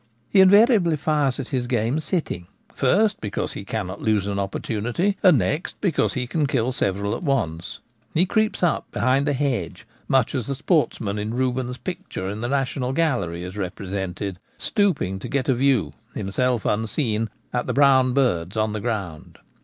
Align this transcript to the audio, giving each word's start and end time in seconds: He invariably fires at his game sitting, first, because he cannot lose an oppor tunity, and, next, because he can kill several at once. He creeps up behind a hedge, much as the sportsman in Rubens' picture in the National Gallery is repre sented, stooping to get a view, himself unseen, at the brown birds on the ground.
He 0.31 0.41
invariably 0.41 0.97
fires 0.97 1.39
at 1.39 1.49
his 1.49 1.67
game 1.67 1.99
sitting, 1.99 2.47
first, 2.73 3.21
because 3.21 3.53
he 3.53 3.63
cannot 3.63 4.01
lose 4.01 4.25
an 4.25 4.39
oppor 4.39 4.59
tunity, 4.59 5.13
and, 5.21 5.37
next, 5.37 5.79
because 5.79 6.13
he 6.13 6.25
can 6.25 6.47
kill 6.47 6.71
several 6.71 7.15
at 7.15 7.21
once. 7.21 7.81
He 8.15 8.25
creeps 8.25 8.63
up 8.63 8.89
behind 8.91 9.29
a 9.29 9.33
hedge, 9.33 9.85
much 10.07 10.33
as 10.33 10.47
the 10.47 10.55
sportsman 10.55 11.19
in 11.19 11.35
Rubens' 11.35 11.77
picture 11.77 12.27
in 12.27 12.41
the 12.41 12.49
National 12.49 12.93
Gallery 12.93 13.43
is 13.43 13.53
repre 13.53 13.87
sented, 13.87 14.37
stooping 14.57 15.19
to 15.19 15.27
get 15.27 15.47
a 15.47 15.53
view, 15.53 15.93
himself 16.15 16.65
unseen, 16.65 17.29
at 17.53 17.67
the 17.67 17.73
brown 17.73 18.13
birds 18.13 18.57
on 18.57 18.73
the 18.73 18.81
ground. 18.81 19.37